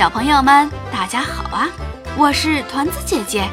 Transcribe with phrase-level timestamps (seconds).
[0.00, 1.68] 小朋友们，大家好啊！
[2.16, 3.46] 我是团子姐姐。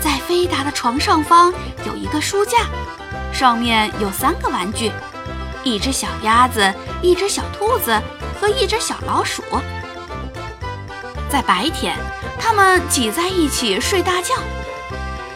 [0.00, 1.52] 在飞达的床上方
[1.84, 2.60] 有一个书架，
[3.30, 4.90] 上面有三个玩具：
[5.62, 6.72] 一只小鸭子、
[7.02, 8.00] 一只小兔子
[8.40, 9.42] 和一只小老鼠。
[11.28, 11.94] 在白天，
[12.40, 14.34] 它们挤在一起睡大觉，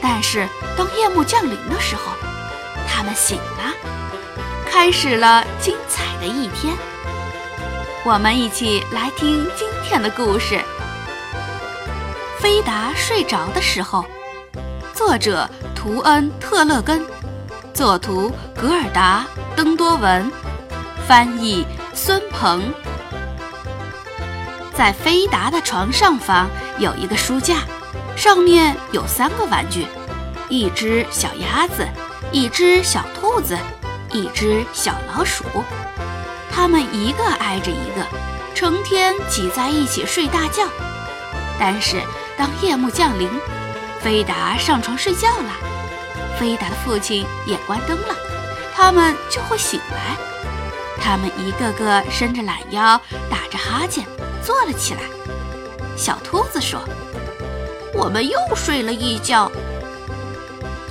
[0.00, 2.12] 但是当夜幕降临的时候，
[2.88, 3.74] 它们醒了，
[4.70, 6.74] 开始了精彩的一天。
[8.04, 9.44] 我们一起来听
[9.88, 10.60] 天的故事。
[12.38, 14.04] 菲达睡着的时候，
[14.92, 17.02] 作者图恩·特勒根，
[17.72, 19.24] 作图格尔达·
[19.56, 20.30] 登多文，
[21.06, 21.64] 翻译
[21.94, 22.62] 孙鹏。
[24.74, 26.46] 在菲达的床上方
[26.78, 27.62] 有一个书架，
[28.14, 29.86] 上面有三个玩具：
[30.50, 31.88] 一只小鸭子，
[32.30, 33.56] 一只小兔子，
[34.12, 35.44] 一只小老鼠。
[36.52, 38.06] 它们一个挨着一个，
[38.58, 40.64] 成天挤在一起睡大觉。
[41.60, 42.02] 但是
[42.36, 43.30] 当夜幕降临，
[44.00, 45.52] 菲达上床睡觉了，
[46.40, 48.16] 菲达的父亲也关灯了，
[48.74, 50.16] 他们就会醒来。
[51.00, 54.04] 他们一个个伸着懒腰，打着哈欠，
[54.44, 55.02] 坐了起来。
[55.96, 56.80] 小兔子说
[57.94, 59.48] ：“我们又睡了一觉。”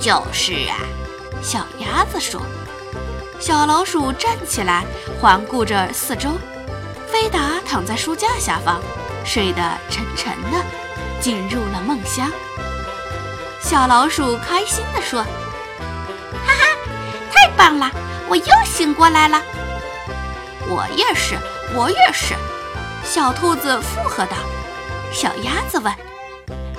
[0.00, 0.80] 就是啊，
[1.42, 2.40] 小鸭子说。
[3.38, 4.86] 小老鼠站起来，
[5.20, 6.30] 环顾着四周。
[7.10, 8.80] 菲达躺在书架下方，
[9.24, 10.62] 睡得沉沉的，
[11.20, 12.30] 进入了梦乡。
[13.60, 15.22] 小老鼠开心地说
[16.46, 16.64] ：“哈哈，
[17.32, 17.90] 太棒了！
[18.28, 19.42] 我又醒过来了。”
[20.68, 21.36] 我也是，
[21.74, 22.34] 我也是。
[23.02, 24.36] 小兔子附和道。
[25.10, 25.92] 小鸭子问：“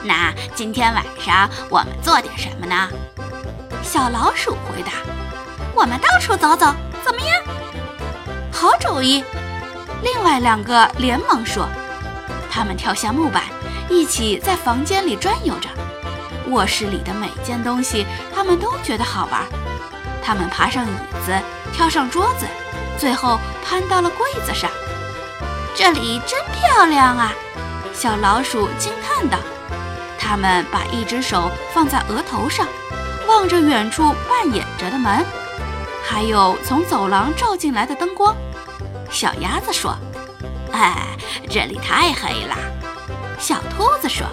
[0.03, 2.87] 那今天晚上我们做点什么呢？”
[3.81, 4.91] 小老鼠回答。
[5.73, 7.41] 我们到处走走，怎么样？
[8.51, 9.23] 好主意！
[10.01, 11.67] 另外两个连忙说。
[12.51, 13.43] 他们跳下木板，
[13.89, 15.69] 一起在房间里转悠着。
[16.47, 18.05] 卧室里的每件东西，
[18.35, 19.43] 他们都觉得好玩。
[20.21, 20.89] 他们爬上椅
[21.25, 21.31] 子，
[21.73, 22.47] 跳上桌子，
[22.97, 24.69] 最后攀到了柜子上。
[25.75, 27.31] 这里真漂亮啊！
[27.93, 29.37] 小老鼠惊叹道。
[30.17, 32.67] 他们把一只手放在额头上，
[33.27, 35.23] 望着远处半掩着的门。
[36.03, 38.35] 还有从走廊照进来的灯光，
[39.11, 39.95] 小鸭子说
[40.71, 41.17] ：“哎，
[41.49, 42.55] 这里太黑了。”
[43.39, 44.25] 小兔子说：“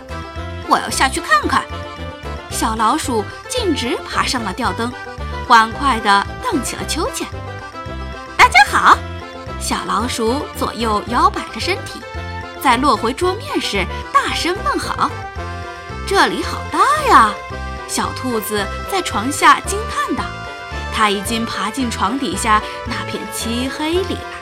[0.69, 1.65] 我要下去看看。”
[2.51, 4.93] 小老鼠径直爬上了吊灯，
[5.47, 7.27] 欢快地荡起了秋千。
[8.37, 8.97] 大家好，
[9.61, 12.01] 小老鼠左右摇摆着身体，
[12.63, 15.11] 在落回桌面时大声问好。
[16.07, 17.33] 这里好大呀！
[17.89, 20.25] 小兔子在床下惊叹道。
[20.95, 24.36] 它已经爬进床底下那片漆黑里了，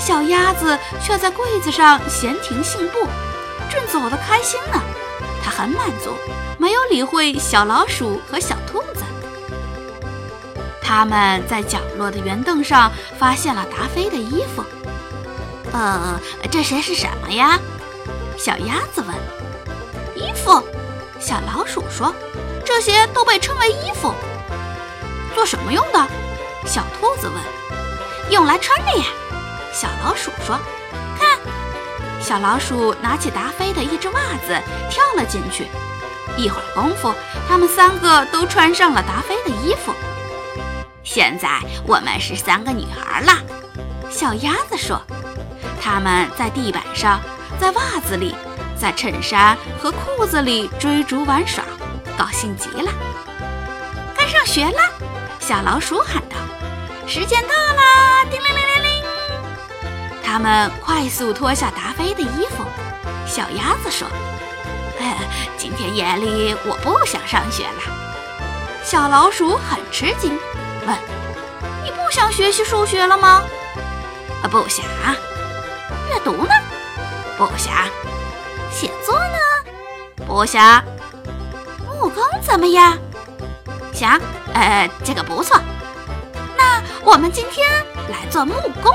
[0.00, 3.06] 小鸭子却在柜子上闲庭信步，
[3.70, 4.80] 正走得开心呢。
[5.44, 6.16] 它很满足，
[6.58, 9.04] 没有理会小老鼠和小兔子。
[10.82, 14.64] 他们在角落的圆凳上发现了达菲的衣服。
[15.72, 16.18] 呃，
[16.50, 17.60] 这些是什么呀？
[18.38, 19.14] 小鸭子问。
[20.16, 20.62] 衣服，
[21.20, 22.12] 小老鼠说，
[22.64, 24.12] 这些都被称为衣服。
[25.34, 26.08] 做什么用的？
[26.66, 27.36] 小兔子问。
[28.30, 29.04] 用来穿的呀。
[29.72, 30.58] 小老鼠说。
[31.18, 31.38] 看，
[32.20, 34.60] 小老鼠拿起达菲的一只袜子，
[34.90, 35.66] 跳了进去。
[36.36, 37.14] 一会儿功夫，
[37.48, 39.92] 他们三个都穿上了达菲的衣服。
[41.02, 43.32] 现在我们是三个女孩了。
[44.10, 45.00] 小鸭子说。
[45.82, 47.18] 他们在地板上，
[47.58, 48.36] 在袜子里，
[48.78, 51.64] 在衬衫和裤子里追逐玩耍，
[52.18, 52.92] 高兴极了。
[54.14, 54.78] 该上学了。
[55.38, 56.36] 小老鼠喊道
[57.08, 58.24] ：“时间到啦！
[58.30, 58.60] 叮铃铃！”
[60.30, 62.64] 他们快速脱下达菲的衣服。
[63.26, 64.06] 小鸭子说
[65.58, 67.82] ：“今天夜里我不想上学了。”
[68.84, 70.38] 小老鼠很吃惊，
[70.86, 70.96] 问
[71.82, 73.42] ：“你不想学习数学了吗
[74.40, 74.84] ？”“啊不想。
[76.08, 76.54] ”“阅读呢
[77.36, 77.74] ？”“不想。
[78.70, 79.36] ”“写作呢
[80.28, 80.80] ？”“不想。
[81.90, 82.96] ”“木工怎么样
[83.92, 84.20] ？”“想。”
[84.54, 85.60] 呃，这个不错。
[86.56, 87.68] 那我们今天
[88.08, 88.92] 来做木工。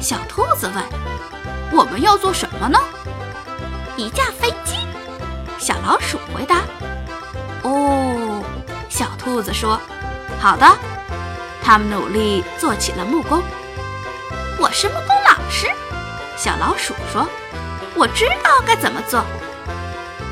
[0.00, 0.84] 小兔子问
[1.72, 2.78] ：“我们要做什么呢？”
[3.96, 4.76] 一架飞机。
[5.58, 6.62] 小老鼠回答
[7.62, 8.42] ：“哦。”
[8.88, 9.80] 小兔子说
[10.40, 10.66] ：“好的。”
[11.62, 13.42] 他们努力做起了木工。
[14.58, 15.66] 我是木工老师。
[16.36, 17.28] 小老鼠说
[17.94, 19.22] ：“我知道该怎么做。”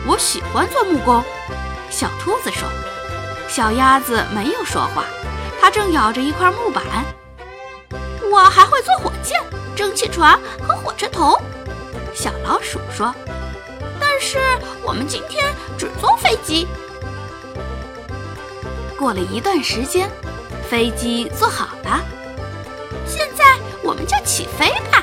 [0.06, 1.22] 我喜欢做木工。
[1.90, 2.68] 小兔子说。
[3.48, 5.04] 小鸭子没有说话，
[5.60, 6.82] 它正咬着一块木板。
[8.30, 8.92] 我还会做、
[9.76, 11.40] 蒸汽船和火车头。
[12.14, 13.14] 小老鼠说
[14.00, 14.38] ：“但是
[14.82, 15.44] 我们今天
[15.78, 16.66] 只坐飞机。”
[18.98, 20.10] 过了一段时间，
[20.68, 22.00] 飞机做好了，
[23.06, 23.44] 现在
[23.82, 25.02] 我们就起飞吧。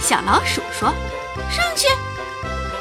[0.00, 0.88] 小老鼠说
[1.52, 1.86] ：“上去。”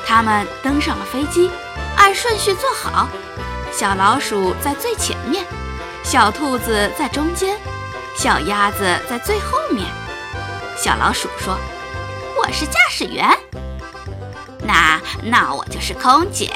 [0.07, 1.51] 他们登上了飞机，
[1.97, 3.09] 按顺序坐好。
[3.73, 5.45] 小老鼠在最前面，
[6.03, 7.57] 小兔子在中间，
[8.17, 9.85] 小鸭子在最后面。
[10.83, 11.55] 小老鼠说
[12.41, 13.29] ：“我是驾驶员。”
[14.65, 16.51] 那那我就是空姐。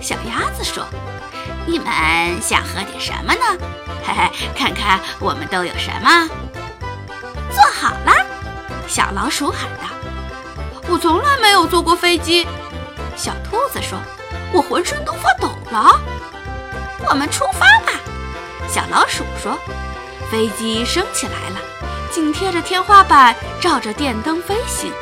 [0.00, 0.84] 小鸭子说。
[1.64, 1.86] 你们
[2.42, 3.64] 想喝点什么呢？
[4.04, 6.28] 嘿嘿，看看我们都有什么。
[7.54, 8.12] 坐好了，
[8.88, 9.88] 小老鼠喊道
[10.90, 12.44] ：“我从来没有坐过飞机。”
[13.14, 13.96] 小兔子说
[14.52, 16.00] ：“我浑身都发抖了。”
[17.08, 17.92] 我们出发吧，
[18.68, 19.56] 小老鼠说。
[20.28, 21.87] 飞机升起来了，
[22.18, 24.92] 紧贴着天花板，照着电灯飞行。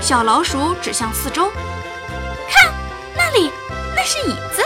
[0.00, 1.50] 小老鼠指向四周
[2.48, 2.72] ：“看，
[3.14, 3.52] 那里，
[3.94, 4.62] 那是椅子。”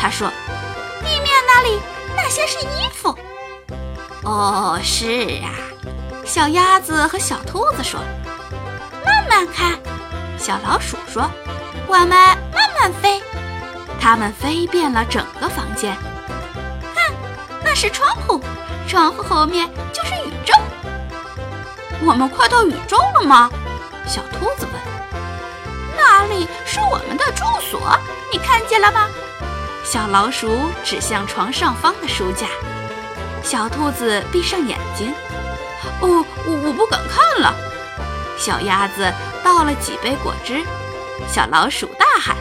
[0.00, 0.30] 他说。
[1.02, 1.78] 地面那里
[2.16, 3.14] 那些是衣服。
[4.22, 5.52] 哦，是啊。
[6.24, 8.00] 小鸭子和小兔子说
[9.04, 9.78] ：“慢慢看。”
[10.40, 11.30] 小老鼠说
[11.86, 12.38] ：“我们慢
[12.80, 13.22] 慢飞。”
[14.00, 15.94] 它们飞遍了整个房间。
[16.94, 17.12] 看，
[17.62, 18.42] 那是窗户，
[18.88, 20.54] 窗户后面就是宇宙。
[22.02, 23.50] 我们快到宇宙了吗？
[24.06, 24.80] 小兔子问。
[25.96, 27.80] 那里是我们的住所，
[28.32, 29.06] 你看见了吗？
[29.84, 30.50] 小老鼠
[30.84, 32.46] 指向床上方的书架，
[33.42, 35.12] 小兔子闭上眼睛。
[36.00, 37.54] 哦，我我不敢看了。
[38.38, 39.12] 小鸭子
[39.44, 40.62] 倒了几杯果汁，
[41.28, 42.36] 小老鼠大喊：“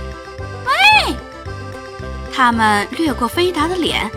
[0.66, 1.16] 喂！”
[2.34, 4.10] 它们掠过飞达的脸，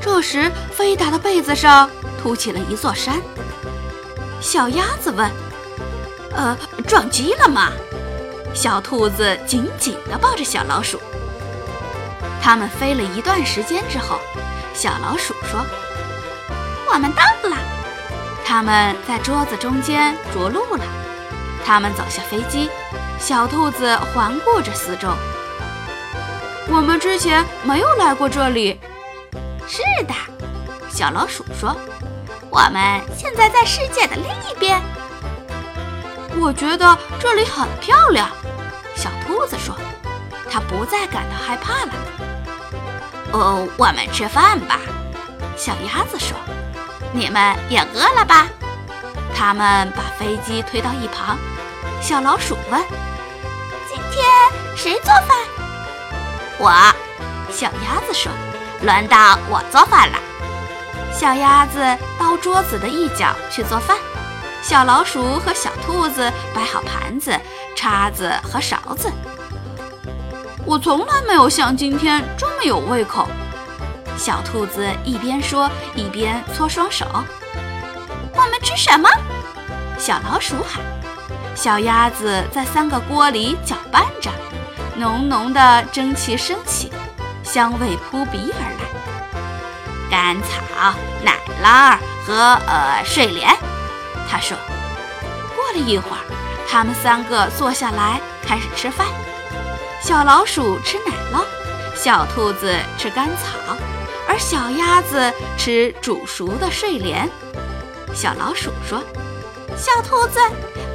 [0.00, 1.90] 这时飞达的被子上
[2.22, 3.20] 凸起了一座山。
[4.40, 5.30] 小鸭子问
[6.34, 6.56] ：“呃，
[6.86, 7.70] 撞击了吗？”
[8.52, 11.00] 小兔子紧紧地抱着小老鼠。
[12.42, 14.18] 他们飞了一段时间之后，
[14.74, 15.64] 小老鼠说
[16.92, 17.56] ：“我们到了。”
[18.44, 20.84] 他们在桌子中间着陆了。
[21.64, 22.68] 他们走下飞机，
[23.20, 25.08] 小兔子环顾着四周。
[26.68, 28.80] 我们之前没有来过这里。
[29.68, 30.14] 是的，
[30.88, 31.76] 小老鼠说
[32.50, 34.80] ：“我们现在在世界的另一边。”
[36.38, 38.28] 我觉得这里很漂亮。
[38.94, 39.76] 小兔子说
[40.50, 41.92] ：“它不再感到害怕了。”
[43.32, 44.80] 哦，我们吃饭吧。
[45.56, 46.36] 小鸭子说
[47.12, 48.48] ：“你们也饿了吧？”
[49.36, 51.38] 他们把飞机推到一旁。
[52.00, 52.80] 小老鼠问
[53.88, 54.24] ：“今天
[54.76, 55.28] 谁做饭？”
[56.58, 56.72] 我。
[57.52, 58.30] 小鸭子说
[58.82, 60.18] ：“轮到我做饭了。”
[61.12, 61.78] 小鸭子
[62.18, 63.96] 到桌子的一角去做饭。
[64.62, 67.38] 小老鼠和小兔子摆好盘子、
[67.74, 69.10] 叉子和勺子。
[70.66, 73.26] 我从来没有像今天这么有胃口。
[74.16, 77.06] 小兔子一边说一边搓双手。
[78.34, 79.08] 我们吃什么？
[79.98, 80.82] 小老鼠喊。
[81.54, 84.30] 小鸭子在三个锅里搅拌着，
[84.96, 86.92] 浓浓的蒸汽升起，
[87.42, 88.89] 香味扑鼻而来。
[90.10, 90.92] 甘草、
[91.22, 91.96] 奶酪
[92.26, 92.34] 和
[92.66, 93.48] 呃睡莲，
[94.28, 94.56] 他说。
[95.54, 96.22] 过了一会儿，
[96.68, 99.06] 他们三个坐下来开始吃饭。
[100.02, 101.44] 小老鼠吃奶酪，
[101.94, 103.76] 小兔子吃甘草，
[104.26, 107.30] 而小鸭子吃煮熟的睡莲。
[108.12, 109.00] 小老鼠说
[109.76, 110.40] ：“小兔子，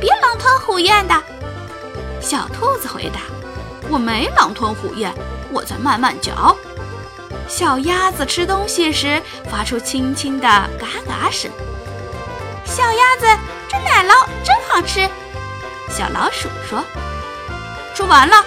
[0.02, 1.16] 别狼吞虎咽的。”
[2.20, 3.22] 小兔子回答
[3.90, 5.14] ：“我没狼吞虎咽，
[5.52, 6.54] 我在慢慢嚼。”
[7.48, 10.48] 小鸭子吃东西时发出轻轻的
[10.80, 11.50] 嘎嘎声。
[12.66, 13.26] 小鸭子，
[13.70, 15.08] 这奶酪真好吃。
[15.90, 16.84] 小老鼠说
[17.96, 18.44] ：“吃完了。”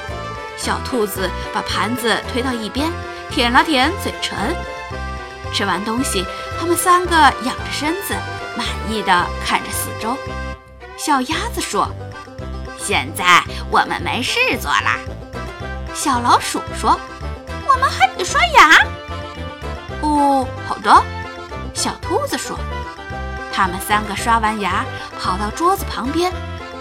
[0.58, 2.90] 小兔子把盘子推到一边，
[3.30, 4.36] 舔了舔嘴唇。
[5.54, 6.26] 吃完东西，
[6.58, 8.14] 他们三个仰着身子，
[8.56, 10.16] 满意的看着四周。
[10.96, 11.88] 小鸭子说
[12.76, 14.98] ：“现在我们没事做了。”
[15.94, 16.98] 小老鼠说
[17.68, 18.78] ：“我们还得刷牙。”
[20.02, 21.04] 哦，好的。
[21.74, 22.58] 小兔子说
[23.52, 24.84] ：“他们三个刷完牙，
[25.20, 26.32] 跑到桌子旁边，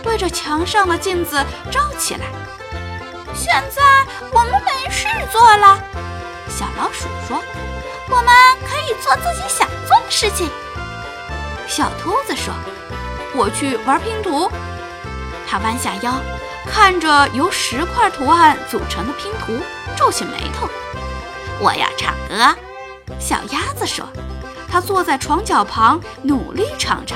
[0.01, 2.25] 对着墙上的镜子照起来。”
[3.35, 3.81] 现在
[4.31, 5.77] 我们没事做了，
[6.49, 7.39] 小老鼠说
[8.09, 8.33] ：“我们
[8.67, 10.49] 可以做自己想做的事情。”
[11.67, 12.51] 小兔子说
[13.35, 14.49] ：“我去玩拼图。”
[15.47, 16.13] 它弯下腰，
[16.71, 19.59] 看着由十块图案组成的拼图，
[19.95, 20.69] 皱起眉头。
[21.59, 22.55] “我要唱歌。”
[23.19, 24.07] 小鸭子说
[24.69, 27.15] ：“它坐在床脚旁，努力唱着。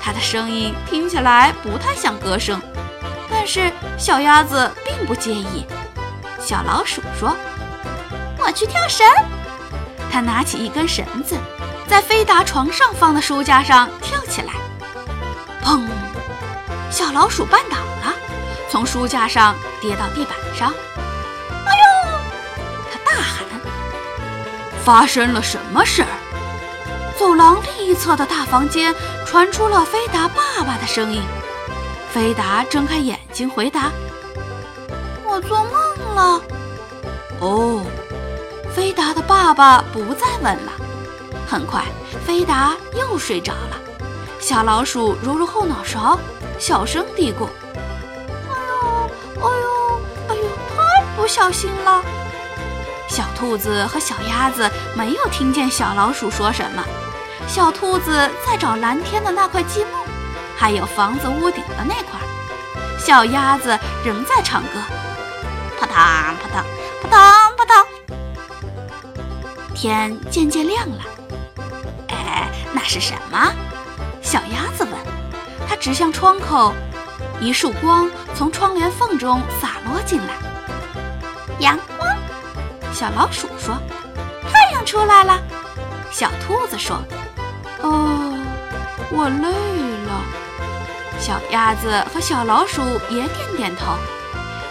[0.00, 2.60] 它的声音听起来不太像歌声。”
[3.30, 5.66] 但是小鸭子并不介意。
[6.38, 7.34] 小老鼠说
[8.38, 9.06] ：“我去跳绳。”
[10.12, 11.36] 他拿起一根绳子，
[11.88, 14.52] 在飞达床上方的书架上跳起来。
[15.64, 15.82] 砰！
[16.90, 18.14] 小老鼠绊倒了，
[18.70, 20.72] 从书架上跌到地板上。
[21.66, 22.18] 哎呦！
[22.92, 23.46] 他大喊
[24.84, 26.08] ：“发生了什么事儿？”
[27.18, 28.94] 走廊另一侧的大房间
[29.24, 31.22] 传出了菲达爸爸的声音。
[32.12, 33.90] 菲达睁开眼睛回答
[35.24, 36.42] ：“我做梦了。”
[37.40, 37.84] 哦，
[38.74, 40.72] 菲达的爸爸不再问了。
[41.46, 41.84] 很快，
[42.26, 43.78] 菲达又睡着了。
[44.40, 46.18] 小老鼠揉揉后脑勺，
[46.58, 47.48] 小声嘀咕
[51.34, 52.00] ：“小心了。”
[53.10, 56.84] 小兔子和小鸭子没有听见小老鼠说什么。
[57.48, 59.90] 小兔子在找蓝天的那块积木。
[60.56, 62.18] 还有房子屋顶的那块，
[62.96, 64.80] 小鸭子仍在唱歌，
[65.76, 65.94] 扑腾
[66.36, 66.64] 扑腾
[67.02, 67.20] 扑腾
[67.56, 67.74] 扑腾。
[69.74, 71.02] 天渐渐亮了，
[72.08, 73.52] 哎，那是什么？
[74.22, 74.92] 小鸭子问。
[75.68, 76.72] 它指向窗口，
[77.40, 80.34] 一束光从窗帘缝中洒落进来。
[81.64, 82.06] 阳光。
[82.92, 83.74] 小老鼠说
[84.52, 85.40] ：“太阳出来了。”
[86.12, 87.02] 小兔子说
[87.80, 88.38] ：“哦，
[89.10, 89.48] 我累
[90.06, 90.20] 了。”
[91.18, 93.94] 小鸭子和小老鼠也点点头，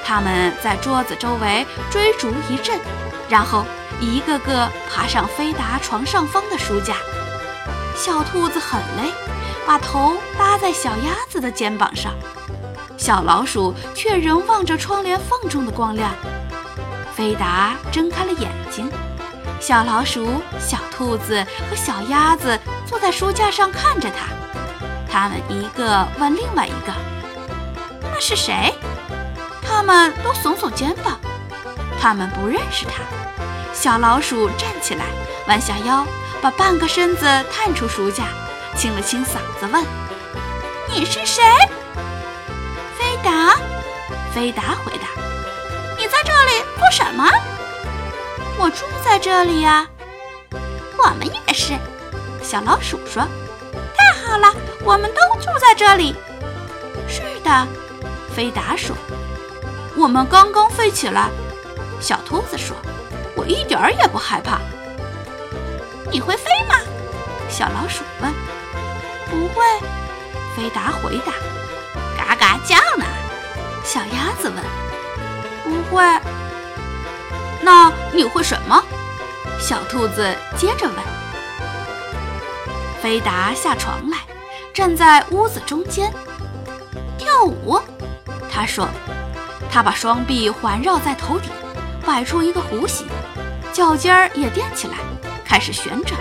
[0.06, 2.80] 他们在桌子周围追逐一阵，
[3.28, 3.66] 然后
[4.00, 6.94] 一个个爬上飞达床上方的书架。
[7.96, 9.12] 小兔子很累，
[9.66, 12.14] 把头搭在小鸭子的肩膀上，
[12.98, 16.12] 小老鼠却仍望着窗帘缝中的光亮。
[17.16, 18.92] 飞达睁开了眼睛，
[19.60, 24.28] 小老鼠、小兔子和小鸭子坐在书架上看着它。
[25.10, 26.94] 他们一个问另外一个
[28.02, 28.74] ：“那是谁？”
[29.62, 31.20] 他们都耸耸肩膀，
[32.02, 33.04] 他们不认识他。
[33.74, 35.06] 小老鼠站起来，
[35.48, 36.06] 弯下腰，
[36.42, 38.26] 把半个身子探出书架，
[38.76, 39.84] 清了清嗓子问
[40.90, 41.44] ：“你是谁？”
[42.98, 43.56] 菲达。
[44.34, 45.08] 菲达回答
[46.24, 47.30] ：“这里做什么
[48.58, 49.88] ？”“我住在这里呀。
[50.98, 51.74] ”“我们也是。”
[52.42, 53.28] 小老鼠说。
[53.96, 54.54] 太好了，
[54.84, 56.16] 我们都住在这里。
[57.08, 57.68] 是的，
[58.36, 58.96] 菲达说。
[59.96, 61.30] 我们刚刚飞起来。
[62.00, 62.76] 小兔子说
[63.36, 64.60] ：“我一点儿也不害怕。”
[66.12, 66.76] 你会飞吗？
[67.50, 68.34] 小老鼠问。
[69.30, 69.64] 不会，
[70.56, 71.34] 菲达回答。
[72.18, 73.06] 嘎嘎叫呢。
[73.84, 74.58] 小鸭子问。
[75.64, 76.04] 不会。
[77.62, 78.84] 那你会什么？
[79.60, 80.98] 小兔子接着问。
[83.02, 84.18] 菲达下床来，
[84.74, 86.12] 站在屋子中间
[87.18, 87.80] 跳舞。
[88.52, 88.88] 他说
[89.72, 91.50] ：“他把双臂环绕在头顶，
[92.06, 93.08] 摆出一个弧形，
[93.72, 94.96] 脚尖儿也垫起来，
[95.46, 96.20] 开始旋转。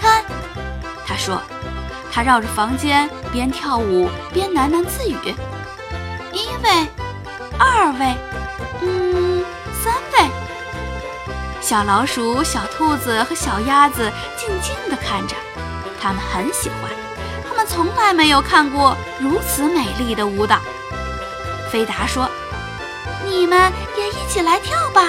[0.00, 0.24] 看，
[1.06, 1.40] 他说，
[2.12, 5.34] 他绕着房间边跳舞边喃喃自语：
[6.32, 6.88] 一位，
[7.58, 8.14] 二位，
[11.64, 15.34] 小老鼠、小兔子和小鸭子静静地看着。”
[15.98, 16.90] 他们很喜欢，
[17.48, 20.60] 他们从来没有看过如此美丽的舞蹈。
[21.72, 22.28] 菲达说
[23.24, 25.08] ：“你们也一起来跳吧。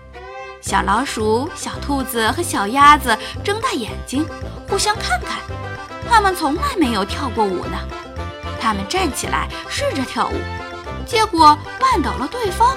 [0.60, 4.26] ”小老鼠、小兔子和小鸭子睁大眼睛，
[4.68, 5.38] 互相看看。
[6.06, 7.78] 他们从来没有跳过舞呢。
[8.60, 10.34] 他们站起来试着跳舞，
[11.06, 12.76] 结果绊倒了对方。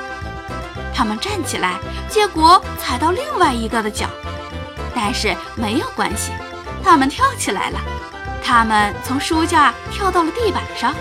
[0.98, 1.76] 他们站起来，
[2.10, 4.08] 结果踩到另外一个的脚，
[4.96, 6.32] 但是没有关系。
[6.84, 7.80] 他们跳起来了，
[8.44, 10.96] 他们从书架跳到了地板上，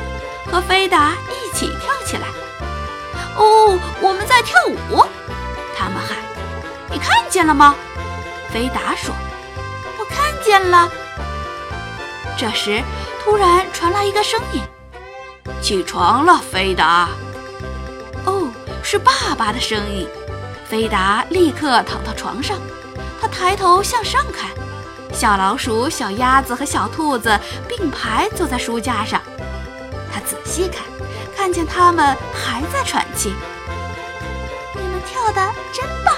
[0.53, 2.29] 和菲达一起跳起来。
[3.37, 5.03] 哦，我们在跳舞！
[5.75, 6.19] 他们喊
[6.93, 7.75] ：“你看见了吗？”
[8.53, 9.15] 菲达说
[9.99, 10.91] ：“我看见了。”
[12.37, 12.83] 这时，
[13.25, 14.61] 突然传来一个声音
[15.63, 17.09] ：“起床了，菲达。”
[18.89, 20.09] 是爸爸的声音。
[20.65, 22.57] 菲达立刻躺到床上，
[23.21, 24.49] 他抬头向上看。
[25.13, 29.21] 小老鼠、小鸭子和小兔子并排坐在书架上，
[30.13, 30.85] 他仔细看，
[31.37, 33.35] 看见他们还在喘气。
[34.75, 36.15] 你们跳得真棒，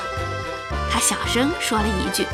[0.92, 2.26] 他小声说了一句，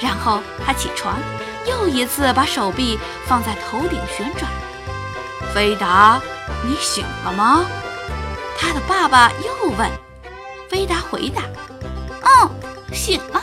[0.00, 1.18] 然后他起床，
[1.64, 4.52] 又一次把手臂放在头顶旋转。
[5.54, 6.20] 菲达，
[6.62, 7.64] 你醒了吗？
[8.58, 9.90] 他的爸爸又问。
[10.68, 11.42] 菲达回答
[12.22, 12.50] ：“嗯，
[12.92, 13.40] 醒了。”